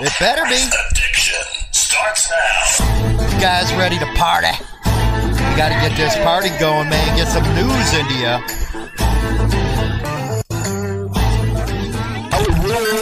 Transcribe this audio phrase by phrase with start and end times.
[0.00, 0.62] It better be.
[0.90, 1.34] addiction
[1.72, 3.28] starts now.
[3.34, 4.46] You guys ready to party?
[4.86, 7.16] You gotta get this party going, man.
[7.16, 9.48] Get some news into you.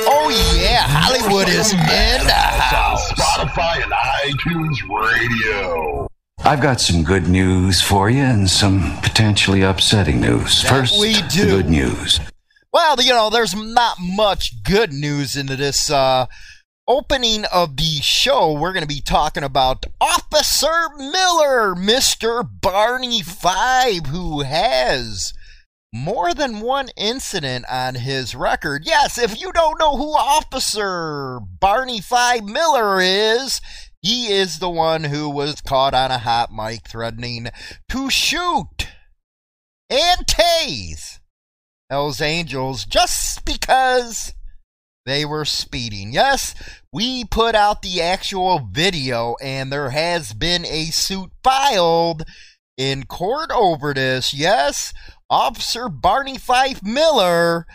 [0.09, 1.79] Oh yeah, Hollywood is in
[2.27, 3.13] the house.
[3.13, 6.09] Spotify and iTunes Radio.
[6.45, 10.63] I've got some good news for you and some potentially upsetting news.
[10.63, 11.45] That First, we the do.
[11.47, 12.21] good news.
[12.73, 16.27] Well, you know, there's not much good news into this uh,
[16.89, 18.53] opening of the show.
[18.53, 22.49] We're going to be talking about Officer Miller, Mr.
[22.61, 25.33] Barney Fife, who has
[25.93, 28.83] more than one incident on his record.
[28.85, 33.61] Yes, if you don't know who Officer Barney Fife Miller is,
[34.03, 37.49] he is the one who was caught on a hot mic threatening
[37.89, 38.89] to shoot
[39.89, 41.19] and tase
[41.89, 44.35] Hells Angels just because
[45.07, 46.13] they were speeding.
[46.13, 46.55] Yes,
[46.93, 52.25] we put out the actual video, and there has been a suit filed
[52.77, 54.35] in court over this.
[54.35, 54.93] Yes,
[55.31, 57.67] Officer Barney Fife Miller.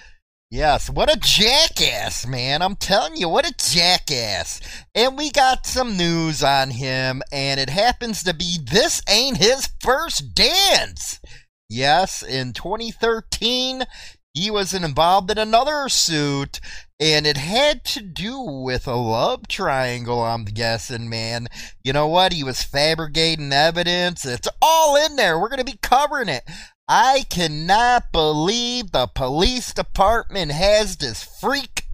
[0.51, 2.61] Yes, what a jackass, man.
[2.61, 4.59] I'm telling you, what a jackass.
[4.93, 9.69] And we got some news on him, and it happens to be this ain't his
[9.79, 11.21] first dance.
[11.69, 13.85] Yes, in 2013,
[14.33, 16.59] he was involved in another suit,
[16.99, 21.47] and it had to do with a love triangle, I'm guessing, man.
[21.83, 22.33] You know what?
[22.33, 24.25] He was fabricating evidence.
[24.25, 25.37] It's all in there.
[25.37, 26.43] We're going to be covering it.
[26.87, 31.85] I cannot believe the police department has this freak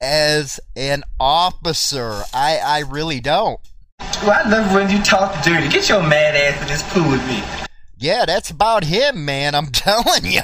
[0.00, 2.22] as an officer.
[2.32, 3.60] I, I really don't.
[4.22, 5.68] Well, I love when you talk dirty.
[5.68, 7.65] Get your mad ass in this pool with me.
[7.98, 9.54] Yeah, that's about him, man.
[9.54, 10.42] I'm telling you.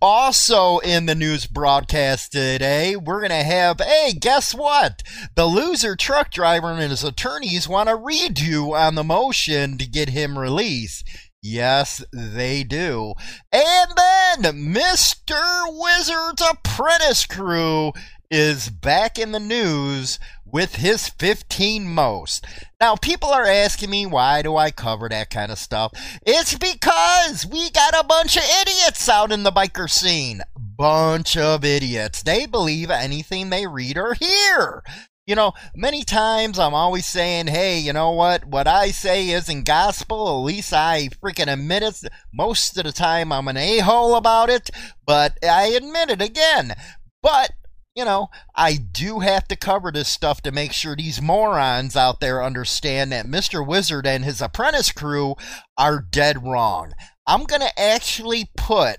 [0.00, 5.02] also, in the news broadcast today, we're going to have hey, guess what?
[5.34, 10.10] The loser truck driver and his attorneys want a redo on the motion to get
[10.10, 11.04] him released.
[11.42, 13.14] Yes, they do.
[13.52, 15.64] And then Mr.
[15.68, 17.92] Wizard's Apprentice crew
[18.30, 20.18] is back in the news
[20.50, 22.46] with his 15 most.
[22.80, 25.92] Now, people are asking me why do I cover that kind of stuff?
[26.26, 30.42] It's because we got a bunch of idiots out in the biker scene.
[30.56, 32.22] Bunch of idiots.
[32.22, 34.82] They believe anything they read or hear.
[35.26, 38.44] You know, many times I'm always saying, hey, you know what?
[38.44, 40.28] What I say isn't gospel.
[40.28, 42.04] At least I freaking admit it.
[42.32, 44.70] Most of the time I'm an a hole about it,
[45.04, 46.74] but I admit it again.
[47.22, 47.50] But
[47.96, 52.20] you know, I do have to cover this stuff to make sure these morons out
[52.20, 53.66] there understand that Mr.
[53.66, 55.34] Wizard and his apprentice crew
[55.78, 56.92] are dead wrong.
[57.26, 58.98] I'm going to actually put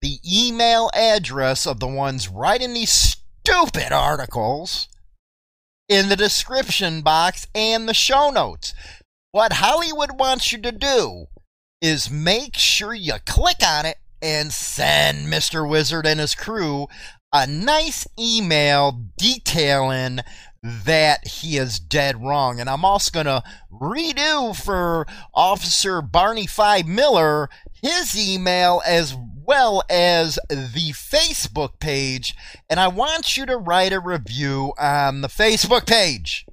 [0.00, 4.88] the email address of the ones writing these stupid articles
[5.88, 8.72] in the description box and the show notes.
[9.32, 11.26] What Hollywood wants you to do
[11.82, 15.68] is make sure you click on it and send Mr.
[15.68, 16.88] Wizard and his crew
[17.32, 20.20] a nice email detailing
[20.62, 22.60] that he is dead wrong.
[22.60, 27.48] And I'm also going to redo for Officer Barney Fife Miller
[27.82, 32.34] his email as well as the Facebook page.
[32.68, 36.44] And I want you to write a review on the Facebook page.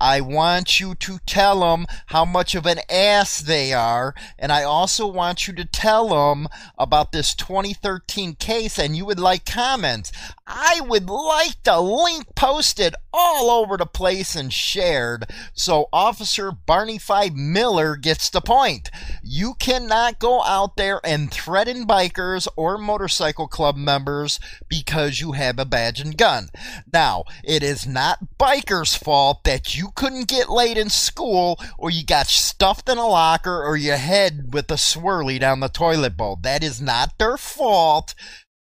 [0.00, 4.62] I want you to tell them how much of an ass they are, and I
[4.62, 6.48] also want you to tell them
[6.78, 10.12] about this 2013 case, and you would like comments.
[10.50, 16.96] I would like the link posted all over the place and shared so Officer Barney
[16.96, 18.90] Fife Miller gets the point.
[19.22, 25.58] You cannot go out there and threaten bikers or motorcycle club members because you have
[25.58, 26.48] a badge and gun.
[26.92, 32.06] Now, it is not bikers' fault that you couldn't get late in school or you
[32.06, 36.38] got stuffed in a locker or your head with a swirly down the toilet bowl.
[36.40, 38.14] That is not their fault.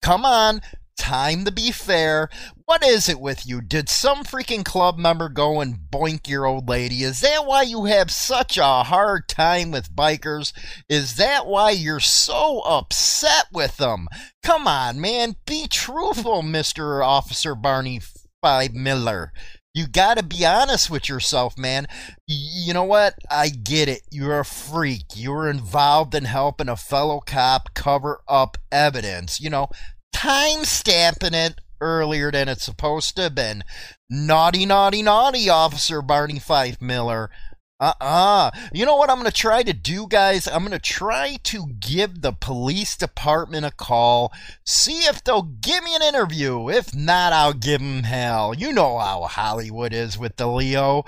[0.02, 0.60] Come on,
[0.96, 2.28] Time to be fair.
[2.64, 3.60] What is it with you?
[3.60, 7.02] Did some freaking club member go and boink your old lady?
[7.02, 10.52] Is that why you have such a hard time with bikers?
[10.88, 14.08] Is that why you're so upset with them?
[14.42, 15.36] Come on, man.
[15.46, 17.04] Be truthful, Mr.
[17.04, 18.00] Officer Barney
[18.42, 19.32] Fife Miller.
[19.74, 21.86] You got to be honest with yourself, man.
[22.26, 23.14] You know what?
[23.30, 24.02] I get it.
[24.10, 25.04] You're a freak.
[25.14, 29.40] You're involved in helping a fellow cop cover up evidence.
[29.40, 29.68] You know,
[30.12, 33.64] time stamping it earlier than it's supposed to have been.
[34.08, 37.30] Naughty, naughty, naughty, Officer Barney Fife Miller.
[37.80, 40.46] Uh uh You know what I'm going to try to do, guys?
[40.46, 44.32] I'm going to try to give the police department a call,
[44.64, 46.70] see if they'll give me an interview.
[46.70, 48.54] If not, I'll give them hell.
[48.54, 51.02] You know how Hollywood is with the Leo.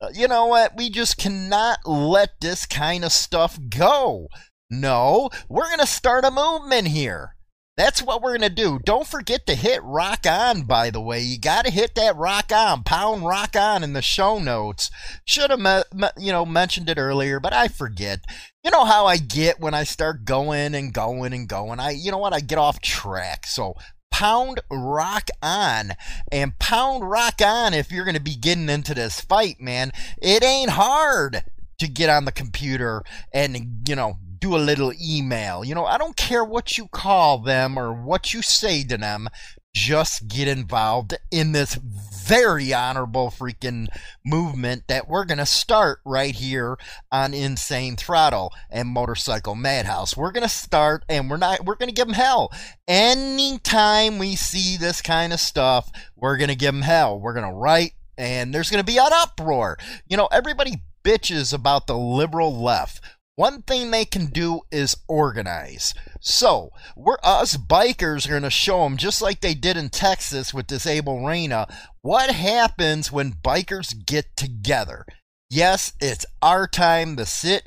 [0.00, 0.76] Uh, you know what?
[0.76, 4.28] We just cannot let this kind of stuff go.
[4.70, 7.34] No, we're going to start a movement here.
[7.80, 8.78] That's what we're going to do.
[8.84, 11.20] Don't forget to hit rock on, by the way.
[11.20, 14.90] You got to hit that rock on, pound rock on in the show notes.
[15.24, 15.84] Should have,
[16.18, 18.20] you know, mentioned it earlier, but I forget.
[18.62, 21.80] You know how I get when I start going and going and going.
[21.80, 22.34] I, you know what?
[22.34, 23.46] I get off track.
[23.46, 23.72] So
[24.10, 25.92] pound rock on
[26.30, 29.90] and pound rock on if you're going to be getting into this fight, man.
[30.20, 31.44] It ain't hard
[31.78, 35.64] to get on the computer and, you know, do a little email.
[35.64, 39.28] You know, I don't care what you call them or what you say to them.
[39.72, 43.86] Just get involved in this very honorable freaking
[44.24, 46.76] movement that we're going to start right here
[47.12, 50.16] on Insane Throttle and Motorcycle Madhouse.
[50.16, 52.52] We're going to start and we're not, we're going to give them hell.
[52.88, 57.20] Anytime we see this kind of stuff, we're going to give them hell.
[57.20, 59.78] We're going to write and there's going to be an uproar.
[60.08, 63.00] You know, everybody bitches about the liberal left.
[63.40, 65.94] One thing they can do is organize.
[66.20, 70.52] So, we're us bikers are going to show them, just like they did in Texas
[70.52, 71.66] with this Abel Reyna,
[72.02, 75.06] what happens when bikers get together.
[75.48, 77.66] Yes, it's our time to sit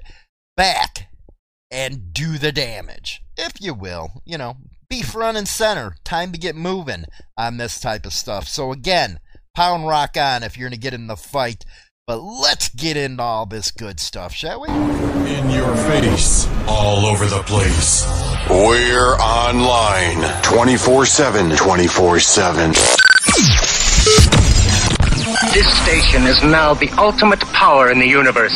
[0.56, 1.08] back
[1.72, 4.22] and do the damage, if you will.
[4.26, 4.58] You know,
[4.92, 5.96] be front and center.
[6.04, 7.06] Time to get moving
[7.36, 8.48] on this type of stuff.
[8.48, 9.20] So, again,
[9.56, 11.66] pound rock on if you're going to get in the fight.
[12.06, 14.68] But let's get into all this good stuff, shall we?
[14.68, 18.06] In your face, all over the place.
[18.50, 21.56] We're online 24 7.
[21.56, 22.72] 24 7.
[25.54, 28.52] This station is now the ultimate power in the universe.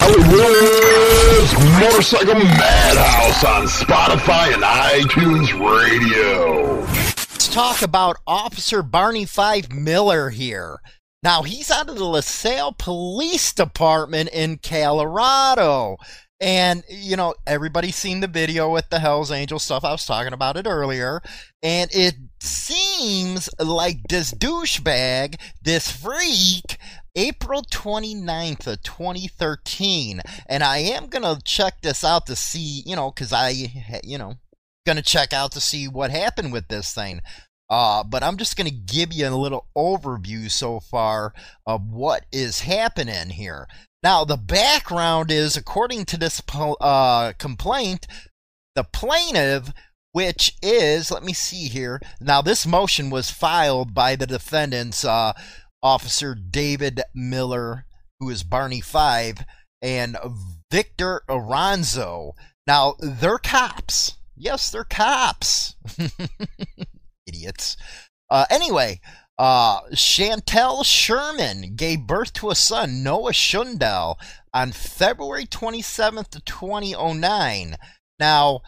[0.00, 6.80] Hollywood's Motorcycle Madhouse on Spotify and iTunes Radio.
[6.86, 10.80] Let's talk about Officer Barney Fife Miller here.
[11.24, 15.96] Now, he's out of the LaSalle Police Department in Colorado.
[16.38, 19.84] And, you know, everybody's seen the video with the Hells Angel stuff.
[19.84, 21.22] I was talking about it earlier.
[21.62, 26.76] And it seems like this douchebag, this freak,
[27.16, 30.20] April 29th of 2013.
[30.46, 33.54] And I am going to check this out to see, you know, because I,
[34.04, 34.34] you know,
[34.84, 37.22] going to check out to see what happened with this thing.
[37.70, 41.32] Uh, but I'm just going to give you a little overview so far
[41.66, 43.66] of what is happening here.
[44.02, 48.06] Now, the background is, according to this uh, complaint,
[48.74, 49.72] the plaintiff,
[50.12, 52.00] which is, let me see here.
[52.20, 55.32] Now, this motion was filed by the defendants, uh,
[55.82, 57.86] Officer David Miller,
[58.20, 59.42] who is Barney Fife,
[59.80, 60.16] and
[60.70, 62.32] Victor Aranzo.
[62.66, 64.16] Now, they're cops.
[64.36, 65.76] Yes, they're cops.
[67.26, 67.76] idiots.
[68.30, 69.00] Uh, anyway,
[69.38, 74.18] uh, Chantel Sherman gave birth to a son, Noah Shundell,
[74.52, 77.76] on February 27th, 2009.
[78.18, 78.60] Now,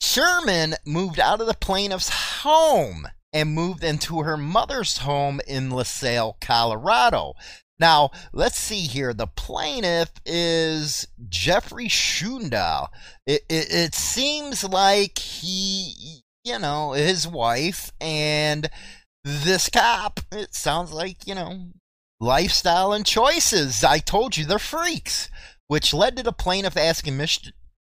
[0.00, 6.36] Sherman moved out of the plaintiff's home and moved into her mother's home in LaSalle,
[6.40, 7.34] Colorado.
[7.80, 9.12] Now, let's see here.
[9.12, 12.90] The plaintiff is Jeffrey Shundell.
[13.26, 18.68] It, it, it seems like he you know, his wife and
[19.24, 20.20] this cop.
[20.30, 21.70] It sounds like, you know,
[22.20, 23.82] lifestyle and choices.
[23.82, 25.30] I told you they're freaks,
[25.66, 27.50] which led to the plaintiff asking Miss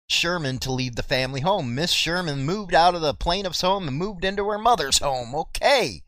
[0.09, 1.75] Sherman to leave the family home.
[1.75, 5.35] Miss Sherman moved out of the plaintiff's home and moved into her mother's home.
[5.35, 6.03] Okay.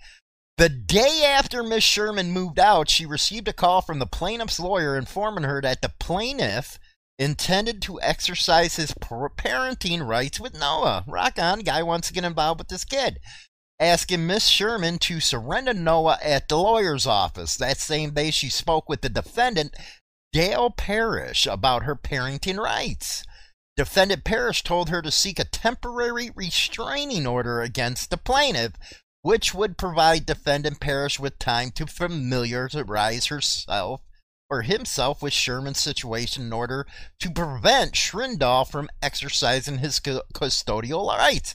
[0.58, 4.96] The day after Miss Sherman moved out, she received a call from the plaintiff's lawyer
[4.96, 6.78] informing her that the plaintiff
[7.18, 11.04] intended to exercise his parenting rights with Noah.
[11.06, 13.18] Rock on, guy wants to get involved with this kid.
[13.78, 17.56] Asking Miss Sherman to surrender Noah at the lawyer's office.
[17.56, 19.74] That same day, she spoke with the defendant,
[20.32, 23.24] Dale Parrish, about her parenting rights.
[23.76, 28.72] Defendant Parrish told her to seek a temporary restraining order against the plaintiff,
[29.20, 34.00] which would provide defendant Parrish with time to familiarize herself
[34.48, 36.86] or himself with Sherman's situation in order
[37.20, 41.54] to prevent Schrindahl from exercising his custodial rights.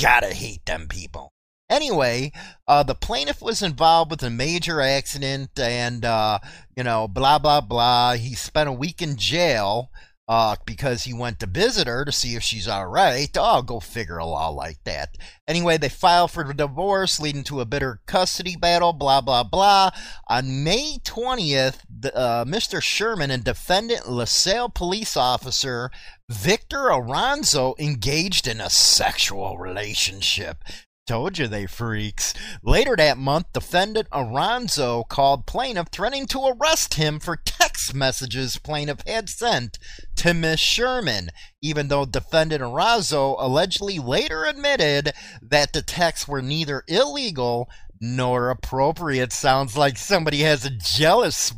[0.00, 1.32] Gotta hate them people.
[1.70, 2.32] Anyway,
[2.68, 6.38] uh, the plaintiff was involved with a major accident and, uh,
[6.76, 8.14] you know, blah, blah, blah.
[8.14, 9.90] He spent a week in jail
[10.28, 13.28] uh, because he went to visit her to see if she's all right.
[13.36, 15.16] Oh, go figure a law like that.
[15.48, 19.90] Anyway, they filed for the divorce, leading to a bitter custody battle, blah, blah, blah.
[20.28, 22.80] On May 20th, the, uh, Mr.
[22.80, 25.90] Sherman and defendant LaSalle police officer
[26.28, 30.64] Victor Aranzo engaged in a sexual relationship.
[31.04, 32.32] Told you they freaks.
[32.62, 39.00] Later that month, defendant Aranzo called plaintiff threatening to arrest him for text messages plaintiff
[39.04, 39.80] had sent
[40.16, 41.30] to Miss Sherman,
[41.60, 47.68] even though defendant Aranzo allegedly later admitted that the texts were neither illegal
[48.00, 49.32] nor appropriate.
[49.32, 51.52] Sounds like somebody has a jealous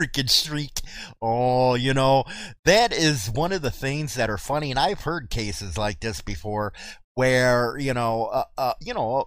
[0.00, 0.80] freaking streak.
[1.20, 2.24] Oh, you know,
[2.64, 4.70] that is one of the things that are funny.
[4.70, 6.72] And I've heard cases like this before
[7.16, 9.24] where you know, uh, uh, you know,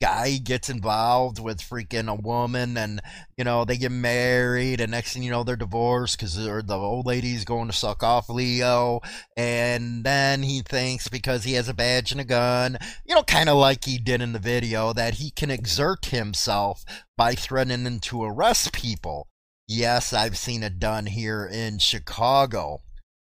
[0.00, 3.00] guy gets involved with freaking a woman, and
[3.36, 7.06] you know they get married, and next thing you know they're divorced because the old
[7.06, 9.00] lady's going to suck off Leo,
[9.36, 13.48] and then he thinks because he has a badge and a gun, you know, kind
[13.48, 16.84] of like he did in the video, that he can exert himself
[17.16, 19.28] by threatening to arrest people.
[19.66, 22.80] Yes, I've seen it done here in Chicago.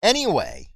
[0.02, 0.68] Anyway,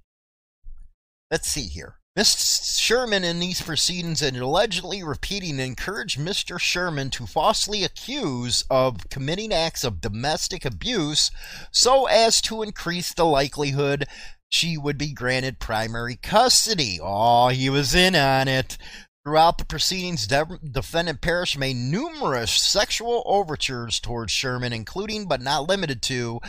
[1.29, 2.00] let's see here.
[2.13, 2.77] Ms.
[2.77, 6.60] Sherman in these proceedings and allegedly repeating encouraged Mr.
[6.60, 11.32] Sherman to falsely accuse of committing acts of domestic abuse
[11.72, 14.08] so as to increase the likelihood
[14.50, 17.00] she would be granted primary custody.
[17.01, 18.77] Oh, he was in on it.
[19.24, 26.01] Throughout the proceedings, defendant Parrish made numerous sexual overtures towards Sherman, including but not limited
[26.03, 26.41] to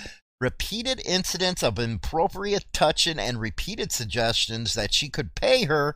[0.42, 5.94] repeated incidents of inappropriate touching and repeated suggestions that she could pay her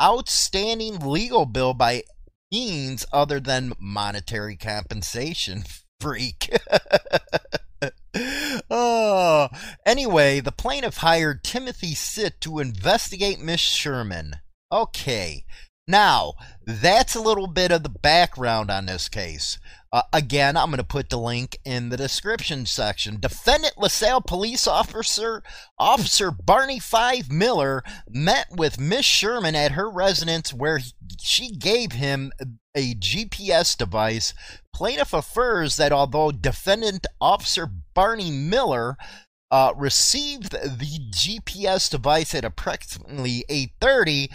[0.00, 2.02] outstanding legal bill by
[2.52, 5.64] means other than monetary compensation.
[6.00, 6.54] Freak.
[8.70, 9.48] oh,
[9.86, 14.34] anyway, the plaintiff hired Timothy Sitt to investigate Miss Sherman.
[14.70, 15.46] Okay,
[15.86, 16.34] now
[16.66, 19.58] that's a little bit of the background on this case.
[19.92, 23.18] Uh, again, I'm going to put the link in the description section.
[23.20, 25.42] Defendant LaSalle police officer
[25.78, 31.92] Officer Barney Fife Miller met with Miss Sherman at her residence where he, she gave
[31.92, 32.32] him
[32.74, 34.34] a GPS device.
[34.74, 38.96] Plaintiff affirms that although defendant Officer Barney Miller
[39.50, 44.30] uh, received the GPS device at approximately 8:30.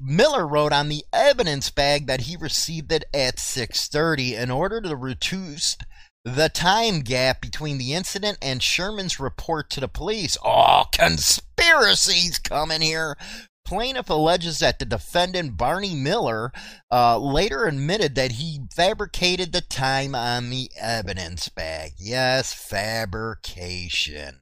[0.00, 4.96] Miller wrote on the evidence bag that he received it at 6:30 in order to
[4.96, 5.76] reduce
[6.24, 10.36] the time gap between the incident and Sherman's report to the police.
[10.44, 13.16] Oh, conspiracies coming here.
[13.64, 16.52] Plaintiff alleges that the defendant, Barney Miller,
[16.90, 21.92] uh, later admitted that he fabricated the time on the evidence bag.
[21.98, 24.40] Yes, fabrication.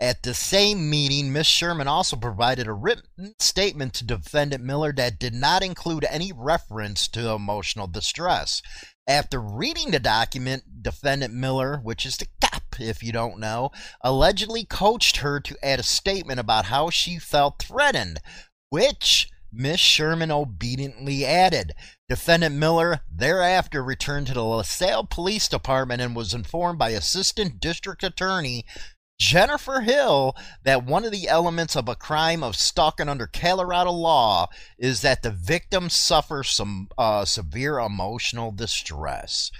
[0.00, 5.18] At the same meeting, Miss Sherman also provided a written statement to defendant Miller that
[5.18, 8.62] did not include any reference to emotional distress.
[9.08, 14.64] After reading the document, defendant Miller, which is the cop if you don't know, allegedly
[14.64, 18.20] coached her to add a statement about how she felt threatened,
[18.70, 21.72] which Miss Sherman obediently added.
[22.08, 28.02] Defendant Miller thereafter returned to the LaSalle Police Department and was informed by Assistant District
[28.02, 28.64] Attorney
[29.18, 34.48] Jennifer Hill that one of the elements of a crime of stalking under Colorado law
[34.78, 39.50] is that the victim suffers some uh, severe emotional distress.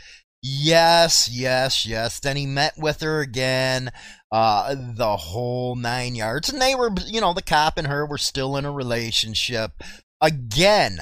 [0.41, 2.21] Yes, yes, yes.
[2.21, 3.91] Then he met with her again,
[4.31, 6.49] uh, the whole nine yards.
[6.49, 9.73] And they were, you know, the cop and her were still in a relationship.
[10.21, 11.01] Again,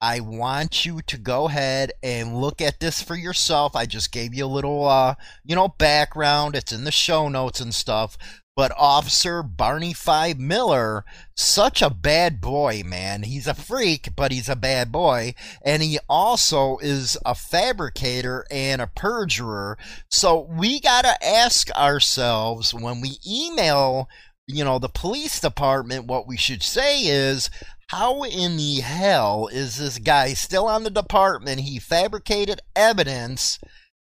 [0.00, 3.74] I want you to go ahead and look at this for yourself.
[3.74, 5.14] I just gave you a little, uh,
[5.44, 6.54] you know, background.
[6.56, 8.18] It's in the show notes and stuff.
[8.56, 13.24] But Officer Barney Fife Miller, such a bad boy, man.
[13.24, 15.34] He's a freak, but he's a bad boy.
[15.64, 19.76] And he also is a fabricator and a perjurer.
[20.08, 24.08] So we got to ask ourselves when we email
[24.46, 27.48] you know, the police department, what we should say is,
[27.88, 31.60] how in the hell is this guy still on the department?
[31.60, 33.58] He fabricated evidence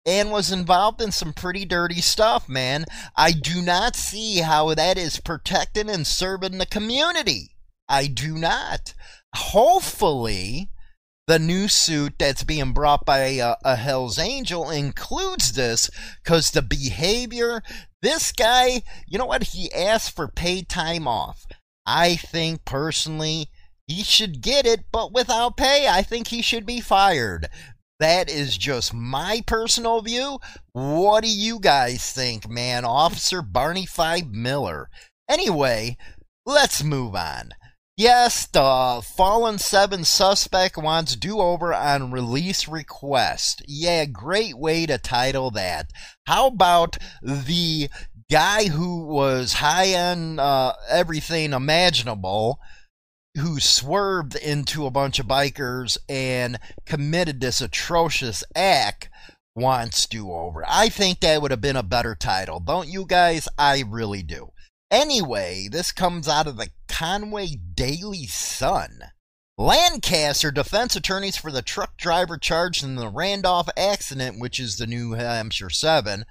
[0.05, 2.85] and was involved in some pretty dirty stuff, man.
[3.15, 7.51] I do not see how that is protecting and serving the community.
[7.87, 8.93] I do not.
[9.35, 10.69] Hopefully,
[11.27, 15.89] the new suit that's being brought by a, a Hell's Angel includes this
[16.23, 17.61] because the behavior,
[18.01, 19.43] this guy, you know what?
[19.43, 21.45] He asked for paid time off.
[21.85, 23.47] I think personally
[23.87, 25.87] he should get it, but without pay.
[25.87, 27.49] I think he should be fired.
[28.01, 30.39] That is just my personal view.
[30.71, 32.83] What do you guys think, man?
[32.83, 34.89] Officer Barney Fife Miller.
[35.29, 35.97] Anyway,
[36.43, 37.51] let's move on.
[37.95, 43.61] Yes, the Fallen 7 suspect wants do over on release request.
[43.67, 45.91] Yeah, great way to title that.
[46.25, 47.87] How about the
[48.31, 52.57] guy who was high on uh, everything imaginable?
[53.37, 59.09] Who swerved into a bunch of bikers and committed this atrocious act
[59.55, 60.63] wants do over.
[60.67, 62.59] I think that would have been a better title.
[62.59, 63.47] Don't you guys?
[63.57, 64.51] I really do.
[64.89, 68.99] Anyway, this comes out of the Conway Daily Sun.
[69.57, 74.87] Lancaster defense attorneys for the truck driver charged in the Randolph accident, which is the
[74.87, 76.25] New Hampshire 7,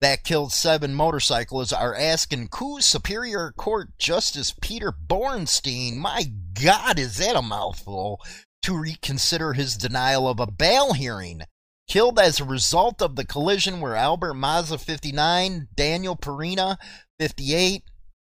[0.00, 6.24] that killed seven motorcyclists are asking Coos Superior Court Justice Peter Bornstein, my
[6.62, 8.20] God, is that a mouthful,
[8.62, 11.42] to reconsider his denial of a bail hearing.
[11.88, 16.78] Killed as a result of the collision were Albert Mazza, 59, Daniel Perina,
[17.20, 17.82] 58,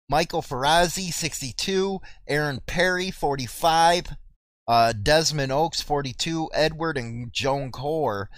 [0.10, 4.16] Michael Ferrazzi, 62, Aaron Perry, 45,
[4.68, 8.30] uh, Desmond Oaks, 42, Edward and Joan Core,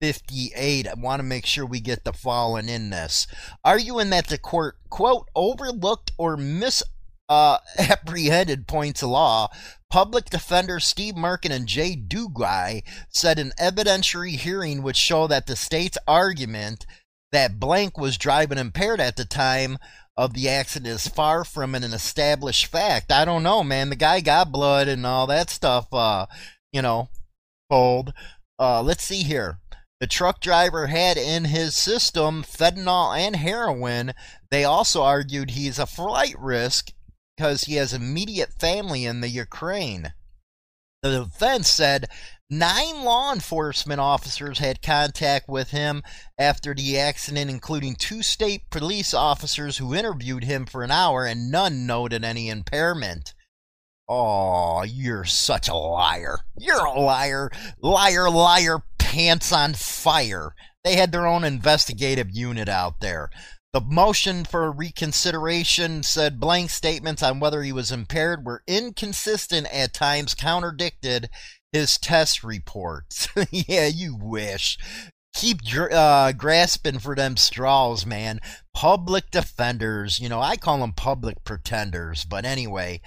[0.00, 0.88] 58.
[0.88, 3.26] I want to make sure we get the following in this.
[3.64, 9.48] Arguing that the court, quote, overlooked or misapprehended uh, points of law,
[9.90, 15.56] public defender Steve Mirkin and Jay Duguay said an evidentiary hearing would show that the
[15.56, 16.86] state's argument
[17.32, 19.78] that Blank was driving impaired at the time
[20.16, 23.12] of the accident is far from an established fact.
[23.12, 23.90] I don't know, man.
[23.90, 26.26] The guy got blood and all that stuff, uh,
[26.72, 27.08] you know,
[27.70, 28.12] cold.
[28.58, 29.58] Uh, let's see here.
[30.00, 34.14] The truck driver had in his system fentanyl and heroin.
[34.50, 36.92] They also argued he's a flight risk
[37.36, 40.12] because he has immediate family in the Ukraine.
[41.02, 42.08] The defense said
[42.48, 46.02] nine law enforcement officers had contact with him
[46.38, 51.50] after the accident, including two state police officers who interviewed him for an hour, and
[51.50, 53.34] none noted any impairment.
[54.08, 56.38] Oh, you're such a liar.
[56.56, 57.50] You're a liar.
[57.82, 60.54] Liar, liar, pants on fire.
[60.84, 63.30] They had their own investigative unit out there.
[63.72, 69.94] The motion for reconsideration said blank statements on whether he was impaired were inconsistent at
[69.94, 71.30] times, contradicted
[71.72, 73.28] his test reports.
[73.50, 74.76] yeah, you wish.
[75.34, 78.40] Keep uh, grasping for them straws, man.
[78.74, 83.00] Public defenders, you know, I call them public pretenders, but anyway,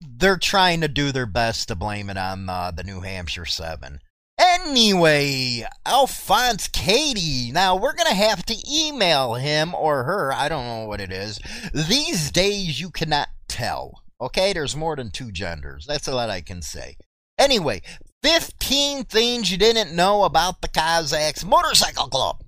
[0.00, 3.98] they're trying to do their best to blame it on uh, the New Hampshire 7.
[4.38, 7.50] Anyway, Alphonse Katie.
[7.50, 10.32] Now we're gonna have to email him or her.
[10.32, 11.40] I don't know what it is.
[11.74, 14.04] These days you cannot tell.
[14.20, 15.86] Okay, there's more than two genders.
[15.86, 16.96] That's all I can say.
[17.38, 17.82] Anyway,
[18.22, 22.42] 15 things you didn't know about the Cossacks Motorcycle Club.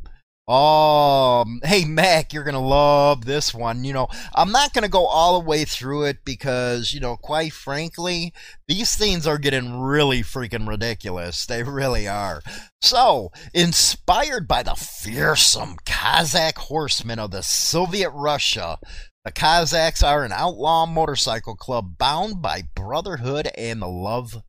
[0.53, 3.85] Oh, hey, Mac, you're to love this one.
[3.85, 7.53] You know, I'm not to go all the way through it because, you know, quite
[7.53, 8.35] frankly,
[8.67, 11.47] these things are getting really freaking ridiculous.
[11.47, 12.43] They really are.
[12.83, 18.81] So, inspired by the fearsome Cossack horsemen of the Soviet Russia,
[19.25, 24.43] the Cossacks are an outlaw motorcycle club bound by brotherhood and the love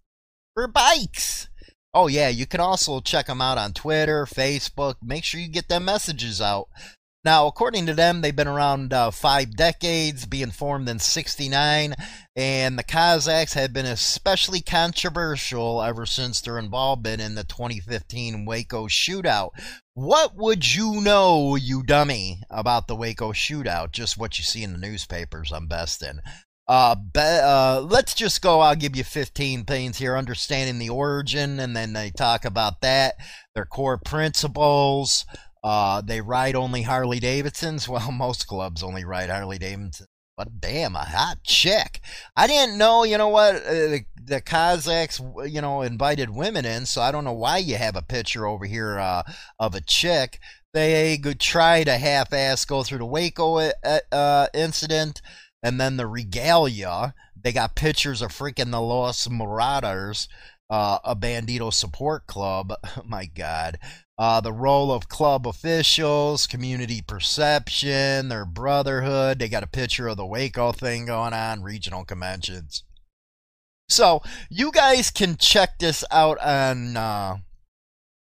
[0.56, 1.48] for bikes.
[1.94, 4.96] Oh, yeah, you can also check them out on Twitter, Facebook.
[5.04, 6.70] Make sure you get them messages out.
[7.24, 11.94] Now, according to them, they've been around uh, five decades, being formed in 69,
[12.36, 18.88] and the Cossacks have been especially controversial ever since their involvement in the 2015 Waco
[18.88, 19.50] shootout.
[19.94, 23.92] What would you know, you dummy, about the Waco shootout?
[23.92, 26.22] Just what you see in the newspapers, I'm best in.
[26.72, 28.62] Uh, uh, let's just go.
[28.62, 30.16] I'll give you 15 things here.
[30.16, 33.16] Understanding the origin, and then they talk about that,
[33.54, 35.26] their core principles.
[35.62, 37.90] Uh, they ride only Harley Davidsons.
[37.90, 40.08] Well, most clubs only ride Harley Davidsons.
[40.38, 42.00] But damn, a hot chick.
[42.38, 46.86] I didn't know, you know what, uh, the, the Cossacks, you know, invited women in,
[46.86, 49.24] so I don't know why you have a picture over here uh,
[49.60, 50.40] of a chick.
[50.74, 55.22] They try to half ass go through the Waco uh, uh incident
[55.64, 57.14] and then the regalia.
[57.36, 60.28] They got pictures of freaking the Los Marauders.
[60.72, 62.74] uh, a Bandito support club.
[63.06, 63.78] My God.
[64.18, 69.40] Uh, the role of club officials, community perception, their brotherhood.
[69.40, 72.84] They got a picture of the Waco thing going on, regional conventions.
[73.90, 77.38] So you guys can check this out on uh,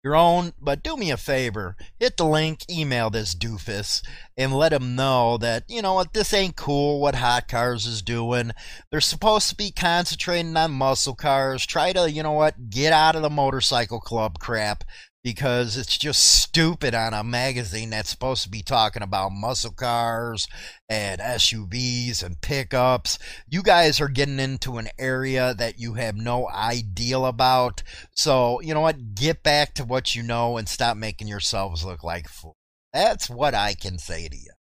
[0.08, 1.76] your own, but do me a favor.
[2.00, 4.02] Hit the link, email this doofus,
[4.38, 8.02] and let him know that, you know what, this ain't cool what Hot Cars is
[8.02, 8.52] doing.
[8.90, 11.66] They're supposed to be concentrating on muscle cars.
[11.66, 14.86] Try to, you know what, get out of the motorcycle club crap
[15.28, 20.48] because it's just stupid on a magazine that's supposed to be talking about muscle cars
[20.88, 23.20] and SUVs and pickups.
[23.46, 27.84] You guys are getting into an area that you have no idea about.
[28.16, 29.16] So, you know what?
[29.16, 32.56] Get back to what you know and stop making yourselves look like fools.
[32.94, 34.57] That's what I can say to you.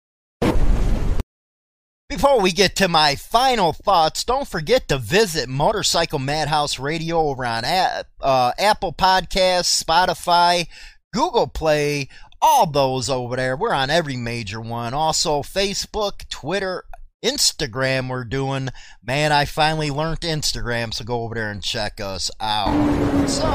[2.15, 7.45] Before we get to my final thoughts, don't forget to visit Motorcycle Madhouse Radio over
[7.45, 10.69] on uh, Apple Podcasts, Spotify,
[11.11, 12.07] Google Play,
[12.41, 13.57] all those over there.
[13.57, 14.93] We're on every major one.
[14.93, 16.85] Also, Facebook, Twitter,
[17.21, 18.69] Instagram, we're doing.
[19.03, 23.27] Man, I finally learned Instagram, so go over there and check us out.
[23.27, 23.45] So,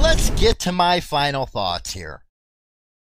[0.00, 2.24] let's get to my final thoughts here.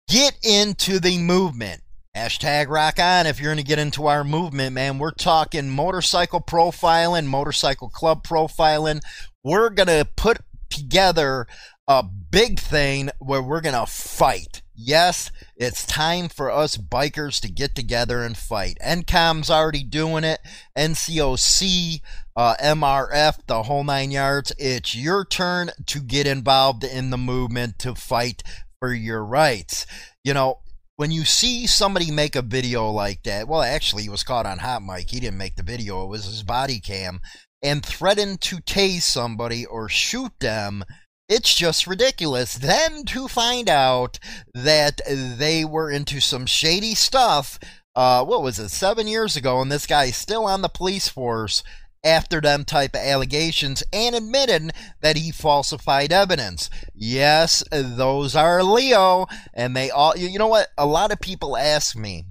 [0.09, 1.81] Get into the movement.
[2.19, 4.99] Hashtag rock on if you're going to get into our movement, man.
[4.99, 9.03] We're talking motorcycle profiling, motorcycle club profiling.
[9.45, 11.47] We're going to put together
[11.87, 14.63] a big thing where we're going to fight.
[14.75, 18.79] Yes, it's time for us bikers to get together and fight.
[18.85, 20.41] NCOM's already doing it.
[20.77, 22.01] NCOC,
[22.35, 24.53] uh, MRF, the whole nine yards.
[24.59, 28.43] It's your turn to get involved in the movement to fight
[28.81, 29.87] for your rights.
[30.25, 30.59] You know,
[30.99, 34.59] when you see somebody make a video like that, well, actually, he was caught on
[34.59, 35.09] hot mic.
[35.09, 37.21] He didn't make the video, it was his body cam,
[37.63, 40.85] and threaten to tase somebody or shoot them.
[41.29, 42.55] It's just ridiculous.
[42.55, 44.19] Then to find out
[44.53, 47.61] that they were into some shady stuff,
[47.95, 51.63] uh, what was it, seven years ago, and this guy's still on the police force
[52.05, 56.71] after them type of allegations and admitted that he falsified evidence.
[56.95, 60.69] Yes, those are Leo, and they all, you know what?
[60.77, 62.25] A lot of people ask me,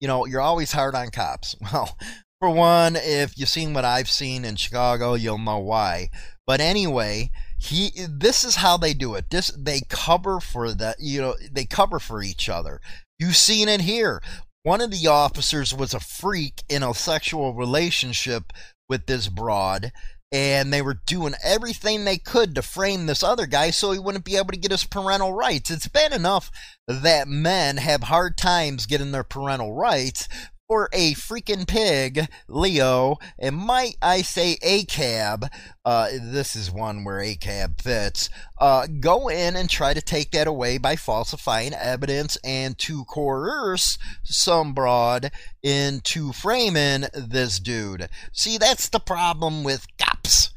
[0.00, 1.56] you know, you're always hard on cops.
[1.72, 1.96] Well,
[2.40, 6.08] for one, if you've seen what I've seen in Chicago, you'll know why.
[6.46, 9.28] But anyway, he this is how they do it.
[9.28, 12.80] This they cover for that, you know, they cover for each other.
[13.18, 14.22] You've seen it here.
[14.62, 18.52] One of the officers was a freak in a sexual relationship
[18.90, 19.90] with this broad,
[20.30, 24.26] and they were doing everything they could to frame this other guy so he wouldn't
[24.26, 25.70] be able to get his parental rights.
[25.70, 26.50] It's bad enough
[26.86, 30.28] that men have hard times getting their parental rights,
[30.70, 35.48] for a freaking pig, Leo, and might I say ACAB,
[35.84, 38.30] uh, this is one where ACAB fits,
[38.60, 43.98] uh, go in and try to take that away by falsifying evidence and to coerce
[44.22, 48.08] some broad into framing this dude.
[48.30, 50.50] See, that's the problem with cops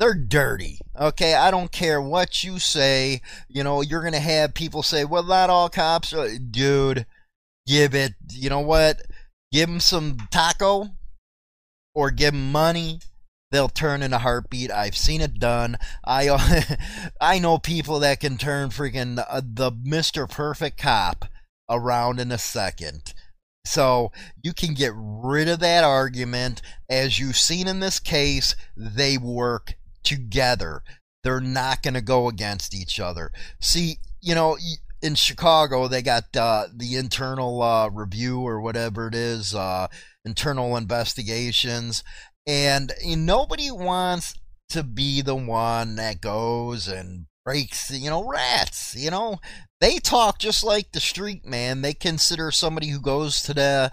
[0.00, 0.78] they're dirty.
[0.98, 3.20] Okay, I don't care what you say.
[3.48, 6.12] You know, you're going to have people say, well, not all cops.
[6.50, 7.06] Dude,
[7.66, 9.02] give it, you know what?
[9.54, 10.90] Give them some taco
[11.94, 12.98] or give them money
[13.52, 14.68] they'll turn in a heartbeat.
[14.72, 15.78] I've seen it done.
[16.04, 16.76] I
[17.20, 21.26] i know people that can turn freaking uh, the mr perfect cop
[21.70, 23.14] around in a second.
[23.64, 24.10] So
[24.42, 26.60] you can get rid of that argument.
[26.90, 30.82] As you've seen in this case they work together.
[31.22, 33.30] They're not going to go against each other.
[33.60, 34.58] See you know
[35.04, 39.86] in Chicago, they got uh, the internal uh, review or whatever it is, uh,
[40.24, 42.02] internal investigations,
[42.46, 44.34] and know, nobody wants
[44.70, 48.96] to be the one that goes and breaks, you know, rats.
[48.96, 49.40] You know,
[49.78, 51.82] they talk just like the street man.
[51.82, 53.92] They consider somebody who goes to the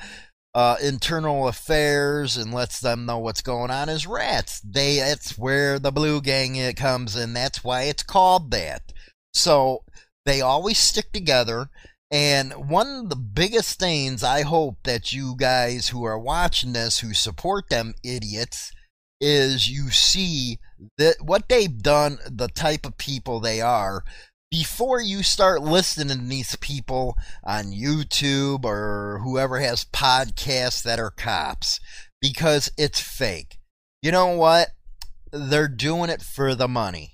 [0.55, 4.61] uh, internal affairs and lets them know what's going on as rats.
[4.61, 7.33] They that's where the blue gang it comes in.
[7.33, 8.93] That's why it's called that.
[9.33, 9.83] So
[10.25, 11.69] they always stick together.
[12.09, 16.99] And one of the biggest things I hope that you guys who are watching this,
[16.99, 18.71] who support them idiots,
[19.21, 20.59] is you see
[20.97, 24.03] that what they've done, the type of people they are,
[24.49, 31.11] before you start listening to these people on YouTube or whoever has podcasts that are
[31.11, 31.79] cops,
[32.19, 33.57] because it's fake.
[34.01, 34.69] You know what?
[35.31, 37.13] They're doing it for the money.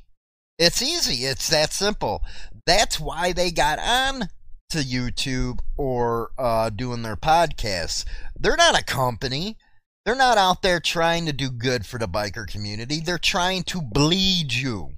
[0.57, 1.25] It's easy.
[1.25, 2.21] It's that simple.
[2.67, 4.27] That's why they got on
[4.71, 8.03] to YouTube or uh, doing their podcasts.
[8.37, 9.57] They're not a company.
[10.05, 12.99] They're not out there trying to do good for the biker community.
[12.99, 14.96] They're trying to bleed you.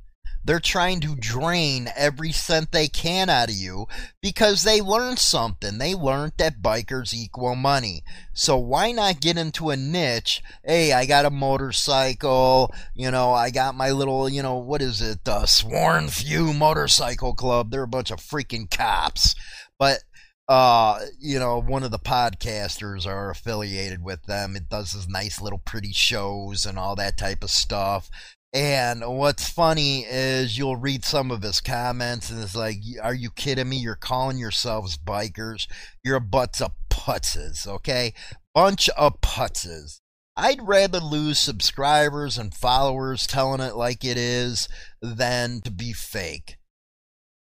[0.49, 3.85] They're trying to drain every cent they can out of you
[4.19, 5.77] because they learned something.
[5.77, 8.01] They learned that bikers equal money.
[8.33, 10.41] So why not get into a niche?
[10.63, 12.73] Hey, I got a motorcycle.
[12.95, 15.23] You know, I got my little, you know, what is it?
[15.23, 17.69] The Sworn Few Motorcycle Club.
[17.69, 19.35] They're a bunch of freaking cops.
[19.77, 19.99] But
[20.47, 24.55] uh, you know, one of the podcasters are affiliated with them.
[24.55, 28.09] It does this nice little pretty shows and all that type of stuff.
[28.51, 33.29] And what's funny is you'll read some of his comments and it's like, are you
[33.29, 33.77] kidding me?
[33.77, 35.67] You're calling yourselves bikers.
[36.03, 38.13] You're a bunch of putzes, okay?
[38.55, 39.99] Bunch of putzes.
[40.35, 44.67] I'd rather lose subscribers and followers telling it like it is
[45.01, 46.57] than to be fake.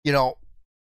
[0.02, 0.38] You know,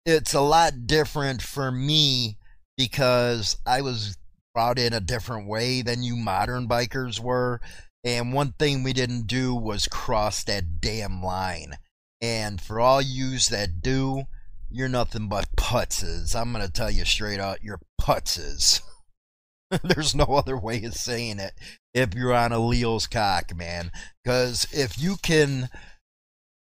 [0.05, 2.37] it's a lot different for me
[2.75, 4.17] because I was
[4.53, 7.61] brought in a different way than you modern bikers were.
[8.03, 11.75] And one thing we didn't do was cross that damn line.
[12.19, 14.23] And for all yous that do,
[14.69, 16.35] you're nothing but putzes.
[16.35, 18.81] I'm going to tell you straight out, you're putzes.
[19.83, 21.53] There's no other way of saying it
[21.93, 23.91] if you're on a Leo's cock, man.
[24.23, 25.69] Because if you can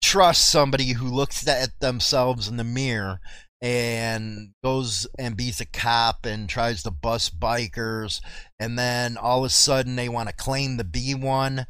[0.01, 3.19] trust somebody who looks at themselves in the mirror
[3.61, 8.21] and goes and beats a cop and tries to bust bikers
[8.59, 11.65] and then all of a sudden they want to claim the B1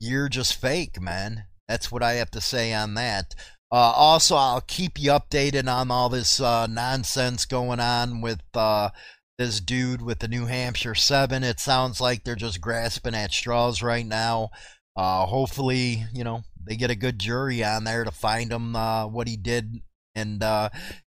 [0.00, 1.44] you're just fake man.
[1.68, 3.34] That's what I have to say on that.
[3.72, 8.90] Uh, also I'll keep you updated on all this uh, nonsense going on with uh,
[9.38, 13.82] this dude with the New Hampshire 7 it sounds like they're just grasping at straws
[13.82, 14.50] right now.
[14.96, 19.06] Uh, hopefully you know they get a good jury on there to find him uh,
[19.06, 19.80] what he did
[20.14, 20.70] and uh,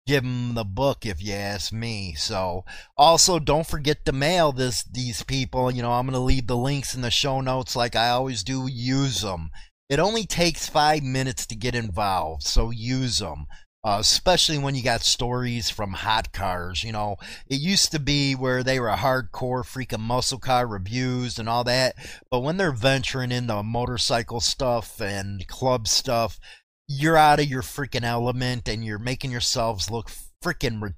[0.07, 2.13] give them the book if you ask me.
[2.15, 2.63] So
[2.97, 5.71] also don't forget to mail this these people.
[5.71, 8.43] You know i'm going to leave the links in the show notes like i always
[8.43, 8.67] do.
[8.67, 9.49] Use them
[9.89, 13.45] it only takes five minutes to get involved so use them
[13.85, 16.83] uh, especially when you got stories from hot cars.
[16.83, 21.47] You know, it used to be where they were hardcore freaking muscle car reviews and
[21.47, 21.93] all that,
[22.31, 26.39] but when they're venturing into motorcycle stuff and club stuff,
[26.87, 30.11] you're out of your freaking element and you're making yourselves look
[30.43, 30.93] freaking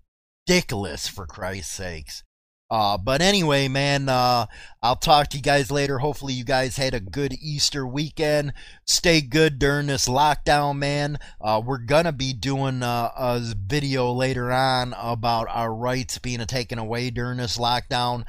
[0.47, 2.23] ridiculous for Christ's sakes.
[2.69, 4.45] Uh, but anyway, man, uh,
[4.84, 6.00] I'll talk to you guys later.
[6.00, 8.52] Hopefully, you guys had a good Easter weekend.
[8.86, 11.17] Stay good during this lockdown, man.
[11.39, 16.78] Uh, we're gonna be doing uh, a video later on about our rights being taken
[16.78, 18.26] away during this lockdown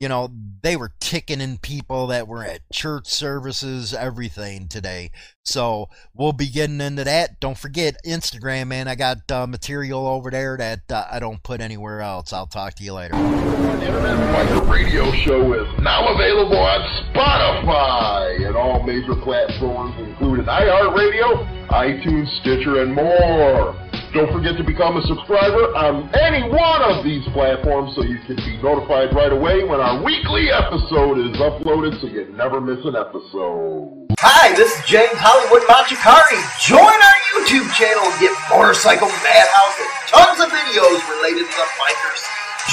[0.00, 0.30] you know,
[0.62, 5.10] they were ticking in people that were at church services, everything today.
[5.44, 7.38] So we'll be getting into that.
[7.38, 8.88] Don't forget Instagram, man.
[8.88, 12.32] I got uh, material over there that uh, I don't put anywhere else.
[12.32, 13.12] I'll talk to you later.
[13.12, 16.80] Biker Radio Show is now available on
[17.12, 23.89] Spotify and all major platforms, including iHeartRadio, iTunes, Stitcher, and more.
[24.12, 28.34] Don't forget to become a subscriber on any one of these platforms so you can
[28.42, 32.98] be notified right away when our weekly episode is uploaded so you never miss an
[32.98, 34.10] episode.
[34.18, 36.42] Hi, this is James Hollywood Machikari.
[36.58, 41.68] Join our YouTube channel and get Motorcycle Madhouse and tons of videos related to the
[41.78, 42.22] bikers.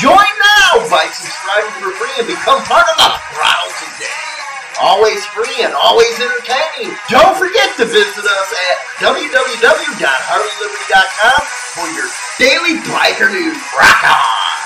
[0.02, 4.27] Join now by subscribing for free and become part of the crowd today
[4.82, 6.92] always free and always entertaining.
[7.10, 13.58] Don't forget to visit us at www.harleyliberty.com for your daily biker news.
[13.78, 14.57] Rock on!